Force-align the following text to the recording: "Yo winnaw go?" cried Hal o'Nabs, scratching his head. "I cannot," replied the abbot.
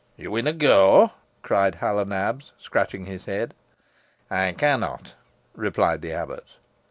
"Yo 0.17 0.31
winnaw 0.31 0.53
go?" 0.57 1.11
cried 1.43 1.75
Hal 1.75 1.99
o'Nabs, 1.99 2.53
scratching 2.57 3.05
his 3.05 3.25
head. 3.25 3.53
"I 4.31 4.51
cannot," 4.53 5.13
replied 5.53 6.01
the 6.01 6.11
abbot. 6.11 6.47